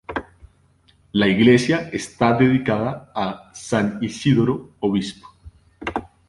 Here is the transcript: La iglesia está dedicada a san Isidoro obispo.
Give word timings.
La 1.13 1.27
iglesia 1.27 1.89
está 1.93 2.33
dedicada 2.35 3.11
a 3.13 3.51
san 3.53 3.99
Isidoro 4.01 4.71
obispo. 4.79 5.27